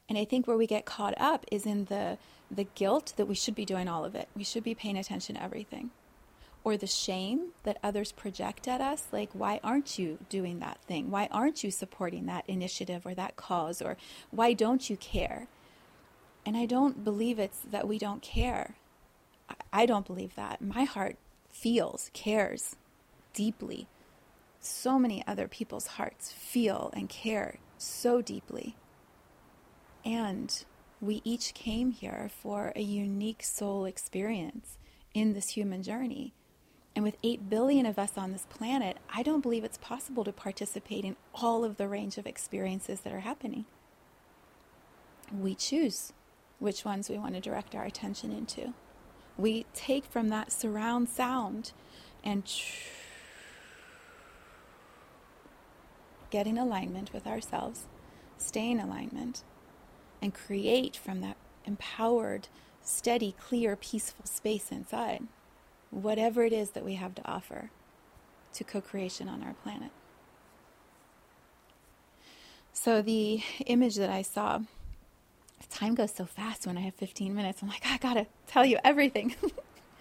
And 0.08 0.20
I 0.20 0.24
think 0.24 0.46
where 0.46 0.58
we 0.58 0.68
get 0.68 0.86
caught 0.86 1.16
up 1.20 1.48
is 1.52 1.66
in 1.66 1.86
the, 1.86 2.20
the 2.52 2.66
guilt 2.76 3.14
that 3.18 3.26
we 3.26 3.34
should 3.34 3.56
be 3.56 3.66
doing 3.66 3.88
all 3.88 4.06
of 4.06 4.14
it. 4.14 4.30
We 4.36 4.44
should 4.44 4.64
be 4.64 4.76
paying 4.76 5.00
attention 5.00 5.34
to 5.34 5.42
everything. 5.42 5.90
Or 6.64 6.78
the 6.78 6.86
shame 6.86 7.54
that 7.64 7.80
others 7.82 8.12
project 8.12 8.68
at 8.68 8.82
us, 8.82 9.08
like, 9.12 9.32
why 9.34 9.60
aren't 9.64 9.98
you 9.98 10.20
doing 10.30 10.60
that 10.60 10.78
thing? 10.84 11.10
Why 11.10 11.28
aren't 11.32 11.64
you 11.64 11.72
supporting 11.72 12.28
that 12.28 12.48
initiative 12.48 13.04
or 13.04 13.16
that 13.16 13.36
cause? 13.36 13.82
Or 13.82 13.98
why 14.30 14.54
don't 14.54 14.92
you 14.92 14.96
care? 14.96 15.48
And 16.46 16.56
I 16.56 16.68
don't 16.68 17.04
believe 17.04 17.40
it's 17.40 17.62
that 17.72 17.88
we 17.88 17.98
don't 17.98 18.22
care. 18.22 18.76
I 19.74 19.86
don't 19.86 20.06
believe 20.06 20.36
that. 20.36 20.62
My 20.62 20.84
heart 20.84 21.18
feels, 21.50 22.10
cares 22.14 22.76
deeply. 23.34 23.88
So 24.60 25.00
many 25.00 25.26
other 25.26 25.48
people's 25.48 25.88
hearts 25.88 26.32
feel 26.32 26.92
and 26.94 27.10
care 27.10 27.60
so 27.78 28.22
deeply. 28.22 28.76
And 30.04 30.64
we 31.00 31.22
each 31.24 31.54
came 31.54 31.92
here 31.92 32.30
for 32.30 32.74
a 32.76 32.82
unique 32.82 33.44
soul 33.44 33.86
experience 33.86 34.78
in 35.14 35.34
this 35.34 35.50
human 35.50 35.84
journey. 35.84 36.34
And 36.96 37.04
with 37.04 37.18
8 37.24 37.50
billion 37.50 37.86
of 37.86 37.98
us 37.98 38.18
on 38.18 38.32
this 38.32 38.46
planet, 38.50 38.98
I 39.14 39.24
don't 39.24 39.42
believe 39.42 39.64
it's 39.64 39.78
possible 39.78 40.24
to 40.26 40.34
participate 40.34 41.06
in 41.06 41.16
all 41.34 41.64
of 41.64 41.78
the 41.78 41.88
range 41.88 42.18
of 42.18 42.28
experiences 42.28 43.02
that 43.02 43.14
are 43.14 43.22
happening. 43.22 43.66
We 45.32 45.56
choose 45.56 46.12
which 46.60 46.84
ones 46.84 47.10
we 47.10 47.18
want 47.18 47.34
to 47.36 47.42
direct 47.42 47.74
our 47.74 47.86
attention 47.86 48.32
into. 48.32 48.74
We 49.38 49.66
take 49.74 50.06
from 50.06 50.30
that 50.30 50.52
surround 50.52 51.10
sound 51.10 51.72
and 52.24 52.44
get 56.30 56.48
in 56.48 56.58
alignment 56.58 57.14
with 57.14 57.28
ourselves, 57.28 57.88
stay 58.38 58.72
in 58.72 58.80
alignment, 58.80 59.44
and 60.22 60.34
create 60.34 60.96
from 60.96 61.22
that 61.22 61.38
empowered, 61.66 62.48
steady, 62.84 63.36
clear, 63.40 63.76
peaceful 63.76 64.26
space 64.26 64.72
inside 64.72 65.28
whatever 65.92 66.44
it 66.44 66.54
is 66.54 66.72
that 66.72 66.86
we 66.86 66.96
have 66.96 67.14
to 67.16 67.28
offer 67.30 67.70
to 68.54 68.64
co 68.64 68.82
creation 68.82 69.30
on 69.30 69.44
our 69.44 69.54
planet. 69.54 69.92
So, 72.74 73.02
the 73.02 73.44
image 73.66 73.96
that 73.96 74.10
I 74.10 74.22
saw, 74.22 74.62
time 75.82 75.96
goes 75.96 76.14
so 76.14 76.26
fast 76.26 76.68
when 76.68 76.78
I 76.78 76.82
have 76.82 76.94
15 76.96 77.34
minutes. 77.34 77.62
I'm 77.62 77.68
like, 77.68 77.86
I 77.86 77.98
gotta 77.98 78.28
tell 78.46 78.64
you 78.64 78.78
everything. 78.84 79.36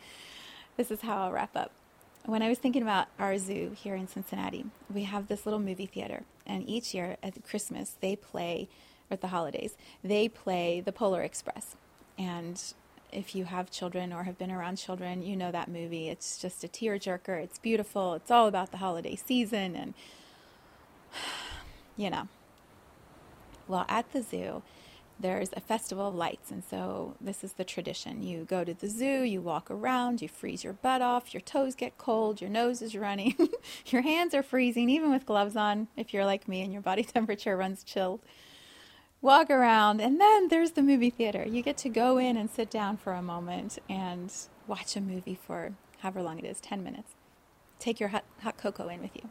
this 0.77 0.91
is 0.91 1.01
how 1.01 1.23
I'll 1.23 1.33
wrap 1.33 1.57
up. 1.57 1.71
When 2.27 2.43
I 2.43 2.51
was 2.51 2.59
thinking 2.59 2.83
about 2.83 3.09
our 3.19 3.39
zoo 3.39 3.75
here 3.75 3.95
in 3.95 4.07
Cincinnati, 4.07 4.67
we 4.93 5.05
have 5.05 5.29
this 5.29 5.47
little 5.47 5.59
movie 5.59 5.87
theater, 5.87 6.25
and 6.47 6.69
each 6.69 6.93
year 6.93 7.17
at 7.23 7.43
Christmas, 7.45 7.97
they 8.03 8.15
play 8.15 8.69
or 9.11 9.17
the 9.17 9.29
holidays, 9.29 9.77
they 10.05 10.29
play 10.29 10.83
the 10.85 10.93
Polar 10.93 11.23
Express. 11.23 11.77
And 12.19 12.63
if 13.11 13.35
you 13.35 13.47
have 13.47 13.71
children 13.71 14.13
or 14.13 14.25
have 14.25 14.37
been 14.37 14.51
around 14.51 14.77
children, 14.77 15.23
you 15.23 15.35
know 15.35 15.51
that 15.51 15.69
movie. 15.69 16.11
It's 16.11 16.37
just 16.39 16.63
a 16.63 16.69
tearjerker. 16.69 17.43
It's 17.43 17.59
beautiful. 17.59 18.15
It's 18.15 18.31
all 18.31 18.47
about 18.47 18.71
the 18.71 18.77
holiday 18.77 19.17
season 19.17 19.75
and 19.75 19.95
you 21.97 22.11
know. 22.11 22.29
Well, 23.67 23.87
at 23.89 24.13
the 24.13 24.23
zoo, 24.23 24.63
there's 25.21 25.51
a 25.57 25.61
festival 25.61 26.09
of 26.09 26.15
lights, 26.15 26.51
and 26.51 26.65
so 26.65 27.17
this 27.21 27.45
is 27.45 27.53
the 27.55 27.65
tradition. 27.65 28.23
You 28.23 28.45
go 28.45 28.65
to 28.65 28.75
the 28.75 28.89
zoo, 28.89 29.23
you 29.23 29.41
walk 29.41 29.71
around, 29.71 30.23
you 30.23 30.29
freeze 30.29 30.65
your 30.65 30.73
butt 30.73 31.03
off, 31.03 31.35
your 31.35 31.41
toes 31.41 31.75
get 31.75 31.99
cold, 31.99 32.41
your 32.41 32.51
nose 32.51 32.83
is 32.83 32.97
running, 32.97 33.37
your 33.87 34.03
hands 34.03 34.35
are 34.35 34.43
freezing, 34.43 34.89
even 34.89 35.11
with 35.11 35.27
gloves 35.27 35.57
on, 35.57 35.89
if 35.97 36.15
you're 36.15 36.25
like 36.25 36.49
me 36.49 36.63
and 36.63 36.73
your 36.73 36.83
body 36.83 37.03
temperature 37.05 37.57
runs 37.57 37.85
chilled 37.85 38.21
walk 39.23 39.51
around, 39.51 40.01
and 40.01 40.21
then 40.21 40.49
there's 40.49 40.73
the 40.73 40.83
movie 40.83 41.11
theater. 41.11 41.45
You 41.47 41.63
get 41.63 41.77
to 41.79 41.89
go 41.89 42.19
in 42.19 42.37
and 42.37 42.51
sit 42.51 42.71
down 42.71 42.97
for 42.97 43.13
a 43.13 43.23
moment 43.23 43.79
and 43.89 44.33
watch 44.67 44.97
a 44.97 45.01
movie 45.01 45.39
for 45.47 45.75
however 45.99 46.23
long 46.23 46.39
it 46.39 46.45
is 46.45 46.61
10 46.61 46.83
minutes. 46.83 47.15
Take 47.79 48.01
your 48.01 48.11
hot, 48.11 48.25
hot 48.41 48.57
cocoa 48.57 48.89
in 48.89 49.03
with 49.03 49.15
you. 49.15 49.29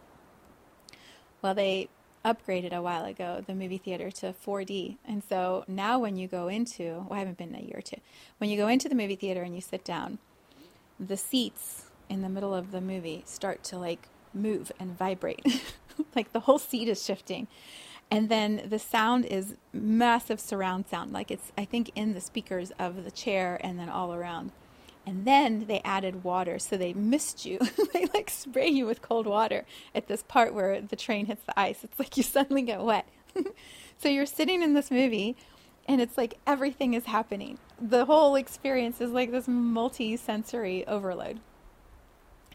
Well, 1.42 1.54
they 1.54 1.90
upgraded 2.26 2.74
a 2.74 2.82
while 2.82 3.06
ago 3.06 3.44
the 3.46 3.56
movie 3.56 3.78
theater 3.78 4.12
to 4.12 4.34
4D. 4.34 4.98
And 5.06 5.24
so 5.24 5.64
now 5.68 6.00
when 6.00 6.16
you 6.16 6.28
go 6.28 6.48
into, 6.48 7.06
well, 7.10 7.14
I 7.14 7.20
haven't 7.20 7.38
been 7.38 7.56
in 7.56 7.62
a 7.62 7.66
year 7.66 7.78
or 7.78 7.82
two, 7.82 8.02
when 8.38 8.50
you 8.50 8.58
go 8.58 8.68
into 8.68 8.90
the 8.90 8.96
movie 8.96 9.16
theater 9.16 9.44
and 9.44 9.56
you 9.56 9.62
sit 9.62 9.84
down, 9.84 10.20
the 11.00 11.18
seats 11.18 11.86
in 12.10 12.22
the 12.22 12.30
middle 12.30 12.54
of 12.54 12.72
the 12.72 12.82
movie 12.82 13.24
start 13.26 13.64
to 13.66 13.78
like 13.78 14.10
move 14.34 14.72
and 14.80 14.98
vibrate. 14.98 15.62
like 16.16 16.34
the 16.34 16.42
whole 16.42 16.60
seat 16.60 16.88
is 16.88 17.04
shifting 17.04 17.48
and 18.12 18.30
then 18.30 18.64
the 18.66 18.80
sound 18.80 19.26
is 19.26 19.56
massive 19.72 20.40
surround 20.40 20.88
sound 20.88 21.12
like 21.12 21.30
it's 21.30 21.52
i 21.58 21.66
think 21.66 21.92
in 21.96 22.14
the 22.14 22.22
speakers 22.22 22.72
of 22.80 23.04
the 23.04 23.12
chair 23.12 23.60
and 23.64 23.78
then 23.80 23.90
all 23.90 24.14
around 24.14 24.52
and 25.10 25.26
then 25.26 25.66
they 25.66 25.82
added 25.84 26.24
water 26.24 26.60
so 26.60 26.78
they 26.78 26.94
mist 26.94 27.44
you. 27.44 27.58
They 27.94 28.06
like 28.14 28.30
spray 28.30 28.68
you 28.68 28.86
with 28.86 29.02
cold 29.02 29.26
water 29.26 29.66
at 29.96 30.08
this 30.08 30.22
part 30.22 30.54
where 30.54 30.80
the 30.80 30.96
train 30.96 31.26
hits 31.26 31.44
the 31.44 31.60
ice. 31.60 31.84
It's 31.84 31.98
like 31.98 32.16
you 32.16 32.22
suddenly 32.22 32.62
get 32.62 32.82
wet. 32.82 33.08
So 34.02 34.08
you're 34.08 34.26
sitting 34.26 34.64
in 34.64 34.76
this 34.76 34.92
movie 34.92 35.36
and 35.86 36.00
it's 36.00 36.18
like 36.18 36.38
everything 36.48 36.94
is 36.94 37.04
happening. 37.04 37.58
The 37.82 38.06
whole 38.06 38.36
experience 38.36 39.02
is 39.02 39.12
like 39.12 39.30
this 39.30 39.46
multi-sensory 39.46 40.88
overload. 40.88 41.42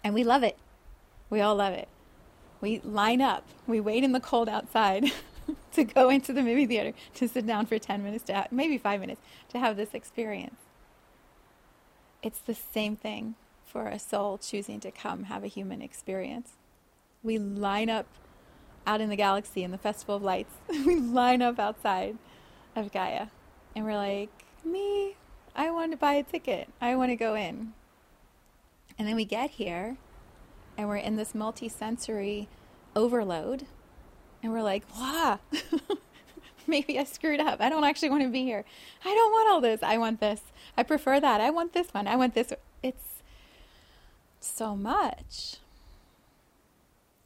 And 0.02 0.14
we 0.14 0.24
love 0.24 0.42
it. 0.42 0.56
We 1.28 1.42
all 1.42 1.56
love 1.56 1.74
it. 1.74 1.88
We 2.62 2.80
line 2.80 3.20
up. 3.20 3.44
We 3.66 3.78
wait 3.78 4.04
in 4.04 4.12
the 4.12 4.20
cold 4.20 4.48
outside 4.48 5.12
to 5.72 5.84
go 5.84 6.08
into 6.08 6.32
the 6.32 6.42
movie 6.42 6.64
theater 6.64 6.94
to 7.16 7.28
sit 7.28 7.46
down 7.46 7.66
for 7.66 7.78
10 7.78 8.02
minutes 8.02 8.24
to 8.24 8.32
have, 8.32 8.50
maybe 8.50 8.78
5 8.78 9.00
minutes 9.00 9.20
to 9.50 9.58
have 9.58 9.76
this 9.76 9.92
experience. 9.92 10.63
It's 12.24 12.38
the 12.38 12.54
same 12.54 12.96
thing 12.96 13.34
for 13.66 13.86
a 13.88 13.98
soul 13.98 14.38
choosing 14.38 14.80
to 14.80 14.90
come 14.90 15.24
have 15.24 15.44
a 15.44 15.46
human 15.46 15.82
experience. 15.82 16.52
We 17.22 17.38
line 17.38 17.90
up 17.90 18.06
out 18.86 19.02
in 19.02 19.10
the 19.10 19.16
galaxy 19.16 19.62
in 19.62 19.72
the 19.72 19.78
Festival 19.78 20.16
of 20.16 20.22
Lights. 20.22 20.54
we 20.68 20.96
line 20.96 21.42
up 21.42 21.58
outside 21.58 22.16
of 22.74 22.90
Gaia 22.92 23.26
and 23.76 23.84
we're 23.84 23.94
like, 23.94 24.30
me, 24.64 25.16
I 25.54 25.70
want 25.70 25.92
to 25.92 25.98
buy 25.98 26.14
a 26.14 26.22
ticket. 26.22 26.70
I 26.80 26.96
want 26.96 27.10
to 27.10 27.16
go 27.16 27.34
in. 27.34 27.74
And 28.98 29.06
then 29.06 29.16
we 29.16 29.26
get 29.26 29.50
here 29.50 29.98
and 30.78 30.88
we're 30.88 30.96
in 30.96 31.16
this 31.16 31.34
multi-sensory 31.34 32.48
overload 32.96 33.66
and 34.42 34.50
we're 34.50 34.62
like, 34.62 34.84
wow, 34.96 35.40
maybe 36.66 36.98
I 36.98 37.04
screwed 37.04 37.40
up. 37.40 37.60
I 37.60 37.68
don't 37.68 37.84
actually 37.84 38.10
want 38.10 38.22
to 38.22 38.28
be 38.28 38.44
here. 38.44 38.64
I 39.04 39.14
don't 39.14 39.32
want 39.32 39.50
all 39.50 39.60
this. 39.60 39.82
I 39.82 39.98
want 39.98 40.20
this. 40.20 40.40
I 40.76 40.82
prefer 40.82 41.20
that. 41.20 41.40
I 41.40 41.50
want 41.50 41.72
this 41.72 41.92
one. 41.92 42.06
I 42.06 42.16
want 42.16 42.34
this. 42.34 42.52
It's 42.82 43.22
so 44.40 44.76
much. 44.76 45.56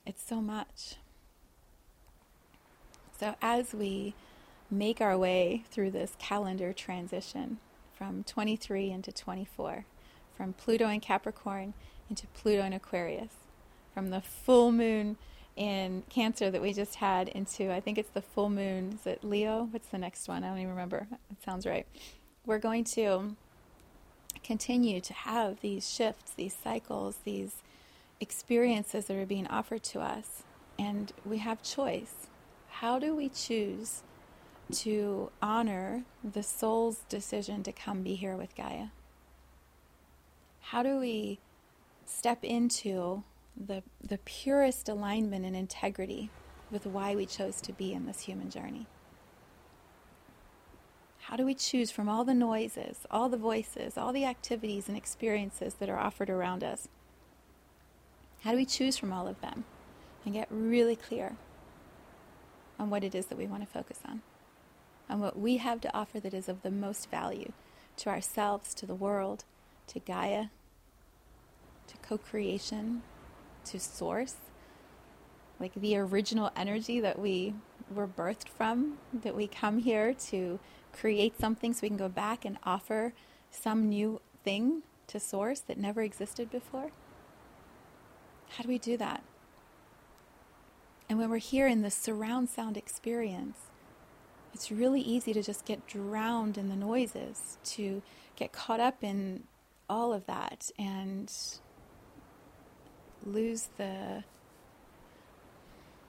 It's 0.06 0.22
so 0.26 0.40
much. 0.40 0.96
So 3.18 3.34
as 3.42 3.74
we 3.74 4.14
make 4.70 5.00
our 5.00 5.18
way 5.18 5.64
through 5.70 5.90
this 5.90 6.14
calendar 6.18 6.72
transition 6.72 7.58
from 7.94 8.22
23 8.24 8.90
into 8.90 9.12
24, 9.12 9.84
from 10.36 10.52
Pluto 10.52 10.88
in 10.88 11.00
Capricorn 11.00 11.74
into 12.08 12.26
Pluto 12.28 12.62
in 12.62 12.72
Aquarius, 12.72 13.32
from 13.92 14.10
the 14.10 14.20
full 14.20 14.70
moon 14.70 15.16
in 15.58 16.04
Cancer 16.08 16.52
that 16.52 16.62
we 16.62 16.72
just 16.72 16.94
had 16.94 17.28
into, 17.28 17.72
I 17.72 17.80
think 17.80 17.98
it's 17.98 18.10
the 18.10 18.22
full 18.22 18.48
moon. 18.48 18.96
Is 19.00 19.06
it 19.06 19.24
Leo? 19.24 19.68
What's 19.72 19.88
the 19.88 19.98
next 19.98 20.28
one? 20.28 20.44
I 20.44 20.48
don't 20.48 20.58
even 20.58 20.70
remember. 20.70 21.08
It 21.30 21.42
sounds 21.44 21.66
right. 21.66 21.84
We're 22.46 22.60
going 22.60 22.84
to 22.84 23.34
continue 24.44 25.00
to 25.00 25.12
have 25.12 25.60
these 25.60 25.90
shifts, 25.90 26.32
these 26.36 26.54
cycles, 26.54 27.18
these 27.24 27.56
experiences 28.20 29.06
that 29.06 29.16
are 29.16 29.26
being 29.26 29.48
offered 29.48 29.82
to 29.82 30.00
us. 30.00 30.44
And 30.78 31.12
we 31.26 31.38
have 31.38 31.60
choice. 31.60 32.28
How 32.68 33.00
do 33.00 33.16
we 33.16 33.28
choose 33.28 34.02
to 34.70 35.32
honor 35.42 36.04
the 36.22 36.44
soul's 36.44 37.00
decision 37.08 37.64
to 37.64 37.72
come 37.72 38.04
be 38.04 38.14
here 38.14 38.36
with 38.36 38.54
Gaia? 38.54 38.88
How 40.60 40.84
do 40.84 40.98
we 40.98 41.40
step 42.06 42.44
into 42.44 43.24
the, 43.58 43.82
the 44.02 44.18
purest 44.18 44.88
alignment 44.88 45.44
and 45.44 45.56
integrity 45.56 46.30
with 46.70 46.86
why 46.86 47.14
we 47.14 47.26
chose 47.26 47.60
to 47.62 47.72
be 47.72 47.92
in 47.92 48.06
this 48.06 48.20
human 48.20 48.50
journey? 48.50 48.86
How 51.28 51.36
do 51.36 51.44
we 51.44 51.54
choose 51.54 51.90
from 51.90 52.08
all 52.08 52.24
the 52.24 52.34
noises, 52.34 53.00
all 53.10 53.28
the 53.28 53.36
voices, 53.36 53.98
all 53.98 54.12
the 54.12 54.24
activities 54.24 54.88
and 54.88 54.96
experiences 54.96 55.74
that 55.74 55.90
are 55.90 55.98
offered 55.98 56.30
around 56.30 56.64
us? 56.64 56.88
How 58.44 58.52
do 58.52 58.56
we 58.56 58.64
choose 58.64 58.96
from 58.96 59.12
all 59.12 59.26
of 59.26 59.40
them 59.40 59.64
and 60.24 60.32
get 60.32 60.48
really 60.50 60.96
clear 60.96 61.36
on 62.78 62.88
what 62.88 63.04
it 63.04 63.14
is 63.14 63.26
that 63.26 63.36
we 63.36 63.46
want 63.46 63.62
to 63.62 63.68
focus 63.68 64.00
on? 64.06 64.22
On 65.10 65.20
what 65.20 65.38
we 65.38 65.56
have 65.58 65.80
to 65.82 65.94
offer 65.94 66.20
that 66.20 66.32
is 66.32 66.48
of 66.48 66.62
the 66.62 66.70
most 66.70 67.10
value 67.10 67.52
to 67.98 68.08
ourselves, 68.08 68.72
to 68.74 68.86
the 68.86 68.94
world, 68.94 69.44
to 69.88 69.98
Gaia, 69.98 70.46
to 71.88 71.96
co 71.98 72.16
creation, 72.16 73.02
to 73.70 73.80
source, 73.80 74.36
like 75.60 75.74
the 75.74 75.96
original 75.96 76.50
energy 76.56 77.00
that 77.00 77.18
we 77.18 77.54
were 77.94 78.06
birthed 78.06 78.48
from, 78.48 78.98
that 79.12 79.34
we 79.34 79.46
come 79.46 79.78
here 79.78 80.12
to 80.12 80.58
create 80.92 81.38
something 81.38 81.72
so 81.72 81.80
we 81.82 81.88
can 81.88 81.96
go 81.96 82.08
back 82.08 82.44
and 82.44 82.58
offer 82.64 83.12
some 83.50 83.88
new 83.88 84.20
thing 84.44 84.82
to 85.06 85.18
source 85.18 85.60
that 85.60 85.78
never 85.78 86.02
existed 86.02 86.50
before? 86.50 86.90
How 88.50 88.62
do 88.62 88.68
we 88.68 88.78
do 88.78 88.96
that? 88.96 89.22
And 91.08 91.18
when 91.18 91.30
we're 91.30 91.38
here 91.38 91.66
in 91.66 91.82
the 91.82 91.90
surround 91.90 92.50
sound 92.50 92.76
experience, 92.76 93.58
it's 94.52 94.70
really 94.70 95.00
easy 95.00 95.32
to 95.32 95.42
just 95.42 95.64
get 95.64 95.86
drowned 95.86 96.58
in 96.58 96.68
the 96.68 96.76
noises, 96.76 97.58
to 97.64 98.02
get 98.36 98.52
caught 98.52 98.80
up 98.80 99.02
in 99.02 99.44
all 99.88 100.12
of 100.12 100.26
that 100.26 100.70
and 100.78 101.32
lose 103.24 103.68
the 103.76 104.24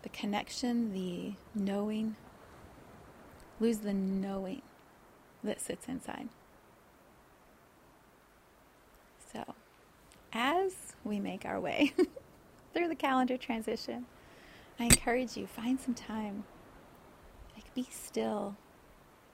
the 0.02 0.10
connection, 0.10 0.94
the 0.94 1.34
knowing, 1.54 2.16
lose 3.60 3.80
the 3.80 3.94
knowing 3.94 4.62
that 5.44 5.60
sits 5.60 5.88
inside. 5.88 6.30
So, 9.34 9.56
as 10.32 10.74
we 11.04 11.20
make 11.20 11.46
our 11.46 11.60
way 11.60 11.94
through 12.74 12.88
the 12.88 12.96
calendar 12.96 13.38
transition, 13.38 14.06
I 14.80 14.86
encourage 14.86 15.36
you 15.36 15.46
find 15.48 15.80
some 15.80 15.94
time. 15.94 16.46
Like 17.56 17.74
be 17.74 17.86
still. 17.92 18.56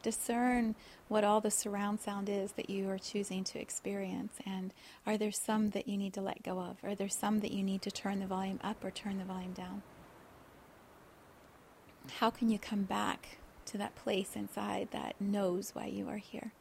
Discern 0.05 0.75
what 1.07 1.23
all 1.23 1.41
the 1.41 1.49
surround 1.49 1.99
sound 1.99 2.29
is 2.29 2.51
that 2.51 2.69
you 2.69 2.87
are 2.91 2.99
choosing 2.99 3.43
to 3.45 3.59
experience 3.59 4.35
and 4.45 4.71
are 5.03 5.17
there 5.17 5.31
some 5.31 5.71
that 5.71 5.87
you 5.87 5.97
need 5.97 6.13
to 6.13 6.21
let 6.21 6.43
go 6.43 6.59
of? 6.59 6.77
Are 6.83 6.93
there 6.93 7.09
some 7.09 7.39
that 7.39 7.51
you 7.51 7.63
need 7.63 7.81
to 7.81 7.89
turn 7.89 8.19
the 8.19 8.27
volume 8.27 8.59
up 8.63 8.85
or 8.85 8.91
turn 8.91 9.17
the 9.17 9.23
volume 9.23 9.53
down? 9.53 9.81
How 12.19 12.29
can 12.29 12.49
you 12.49 12.59
come 12.59 12.83
back 12.83 13.39
to 13.65 13.79
that 13.79 13.95
place 13.95 14.35
inside 14.35 14.89
that 14.91 15.15
knows 15.19 15.71
why 15.73 15.87
you 15.87 16.07
are 16.07 16.17
here? 16.17 16.51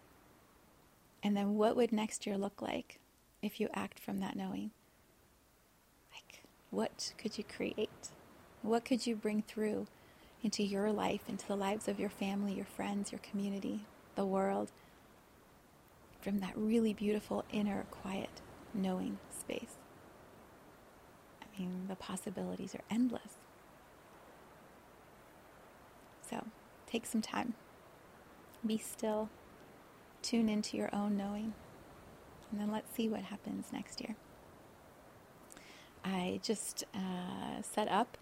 And 1.22 1.36
then 1.36 1.56
what 1.58 1.76
would 1.76 1.92
next 1.92 2.26
year 2.26 2.38
look 2.38 2.62
like 2.62 2.98
if 3.42 3.60
you 3.60 3.68
act 3.74 3.98
from 3.98 4.20
that 4.20 4.36
knowing? 4.36 4.70
Like, 6.14 6.44
what 6.70 7.12
could 7.18 7.36
you 7.36 7.44
create? 7.44 7.90
What 8.62 8.86
could 8.86 9.06
you 9.06 9.14
bring 9.14 9.42
through 9.42 9.86
into 10.44 10.62
your 10.62 10.92
life, 10.92 11.22
into 11.28 11.46
the 11.48 11.56
lives 11.56 11.88
of 11.88 11.98
your 11.98 12.10
family, 12.10 12.52
your 12.52 12.66
friends, 12.66 13.10
your 13.10 13.20
community, 13.20 13.80
the 14.14 14.26
world, 14.26 14.70
from 16.20 16.40
that 16.40 16.52
really 16.54 16.92
beautiful 16.92 17.44
inner, 17.50 17.86
quiet, 17.90 18.28
knowing 18.74 19.18
space? 19.30 19.78
I 21.42 21.60
mean, 21.60 21.86
the 21.88 21.96
possibilities 21.96 22.74
are 22.74 22.82
endless. 22.90 23.38
So, 26.28 26.44
take 26.86 27.06
some 27.06 27.22
time. 27.22 27.54
Be 28.66 28.78
still. 28.78 29.30
Tune 30.22 30.48
into 30.48 30.76
your 30.76 30.94
own 30.94 31.16
knowing. 31.16 31.54
And 32.50 32.60
then 32.60 32.70
let's 32.70 32.94
see 32.94 33.08
what 33.08 33.22
happens 33.22 33.66
next 33.72 34.00
year. 34.00 34.16
I 36.04 36.40
just 36.42 36.84
uh, 36.94 37.62
set 37.62 37.88
up 37.88 38.18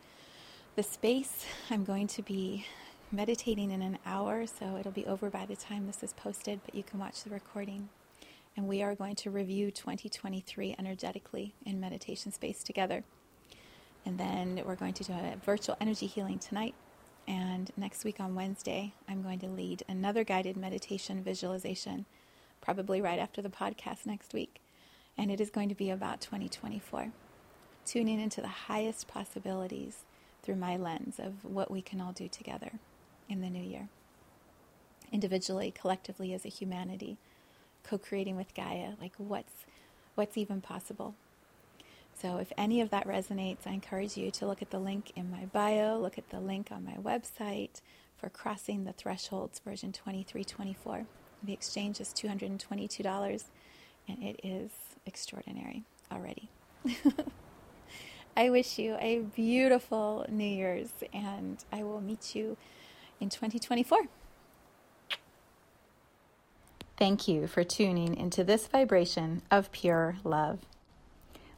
the 0.76 0.82
space. 0.82 1.44
I'm 1.70 1.84
going 1.84 2.06
to 2.08 2.22
be 2.22 2.66
meditating 3.10 3.70
in 3.70 3.82
an 3.82 3.98
hour, 4.06 4.46
so 4.46 4.76
it'll 4.76 4.92
be 4.92 5.06
over 5.06 5.30
by 5.30 5.46
the 5.46 5.56
time 5.56 5.86
this 5.86 6.02
is 6.02 6.12
posted, 6.14 6.60
but 6.64 6.74
you 6.74 6.82
can 6.82 6.98
watch 6.98 7.22
the 7.22 7.30
recording. 7.30 7.88
And 8.56 8.68
we 8.68 8.82
are 8.82 8.94
going 8.94 9.14
to 9.16 9.30
review 9.30 9.70
2023 9.70 10.76
energetically 10.78 11.54
in 11.64 11.80
meditation 11.80 12.32
space 12.32 12.62
together. 12.62 13.04
And 14.04 14.18
then 14.18 14.62
we're 14.64 14.76
going 14.76 14.94
to 14.94 15.04
do 15.04 15.12
a 15.12 15.36
virtual 15.44 15.76
energy 15.80 16.06
healing 16.06 16.38
tonight 16.38 16.74
and 17.28 17.70
next 17.76 18.04
week 18.04 18.18
on 18.18 18.34
Wednesday, 18.34 18.94
I'm 19.08 19.22
going 19.22 19.38
to 19.40 19.46
lead 19.46 19.84
another 19.88 20.24
guided 20.24 20.56
meditation 20.56 21.22
visualization, 21.22 22.06
probably 22.60 23.00
right 23.00 23.18
after 23.18 23.40
the 23.40 23.48
podcast 23.48 24.06
next 24.06 24.34
week. 24.34 24.60
And 25.16 25.30
it 25.30 25.40
is 25.40 25.50
going 25.50 25.68
to 25.68 25.74
be 25.74 25.90
about 25.90 26.20
2024, 26.20 27.12
tuning 27.86 28.20
into 28.20 28.40
the 28.40 28.48
highest 28.48 29.06
possibilities 29.06 30.04
through 30.42 30.56
my 30.56 30.76
lens 30.76 31.18
of 31.18 31.44
what 31.44 31.70
we 31.70 31.82
can 31.82 32.00
all 32.00 32.12
do 32.12 32.28
together 32.28 32.72
in 33.28 33.40
the 33.40 33.50
new 33.50 33.62
year. 33.62 33.88
Individually, 35.10 35.70
collectively, 35.70 36.32
as 36.32 36.44
a 36.44 36.48
humanity, 36.48 37.16
co 37.82 37.98
creating 37.98 38.36
with 38.36 38.54
Gaia, 38.54 38.92
like 39.00 39.12
what's, 39.18 39.64
what's 40.14 40.38
even 40.38 40.60
possible 40.60 41.14
so, 42.20 42.38
if 42.38 42.52
any 42.56 42.80
of 42.80 42.90
that 42.90 43.06
resonates, 43.06 43.66
I 43.66 43.72
encourage 43.72 44.16
you 44.16 44.30
to 44.32 44.46
look 44.46 44.62
at 44.62 44.70
the 44.70 44.78
link 44.78 45.12
in 45.16 45.30
my 45.30 45.46
bio, 45.46 45.98
look 45.98 46.18
at 46.18 46.30
the 46.30 46.40
link 46.40 46.70
on 46.70 46.84
my 46.84 46.94
website 46.94 47.80
for 48.16 48.28
Crossing 48.28 48.84
the 48.84 48.92
Thresholds 48.92 49.58
version 49.58 49.90
2324. 49.90 51.06
The 51.42 51.52
exchange 51.52 52.00
is 52.00 52.10
$222, 52.10 53.44
and 54.08 54.22
it 54.22 54.40
is 54.44 54.70
extraordinary 55.04 55.82
already. 56.12 56.48
I 58.36 58.48
wish 58.48 58.78
you 58.78 58.96
a 58.98 59.18
beautiful 59.18 60.24
New 60.28 60.44
Year's, 60.44 60.90
and 61.12 61.62
I 61.70 61.82
will 61.82 62.00
meet 62.00 62.34
you 62.34 62.56
in 63.20 63.28
2024. 63.28 64.04
Thank 66.96 67.28
you 67.28 67.46
for 67.46 67.62
tuning 67.62 68.16
into 68.16 68.42
this 68.42 68.66
vibration 68.66 69.42
of 69.50 69.70
pure 69.72 70.16
love. 70.24 70.60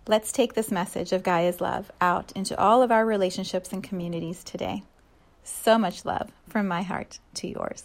Let's 0.08 0.32
take 0.32 0.54
this 0.54 0.70
message 0.70 1.12
of 1.12 1.22
Gaia's 1.22 1.60
love 1.60 1.92
out 2.00 2.32
into 2.32 2.58
all 2.58 2.82
of 2.82 2.90
our 2.90 3.06
relationships 3.06 3.72
and 3.72 3.82
communities 3.82 4.42
today. 4.42 4.82
So 5.44 5.78
much 5.78 6.04
love 6.04 6.32
from 6.48 6.66
my 6.66 6.82
heart 6.82 7.20
to 7.34 7.48
yours. 7.48 7.84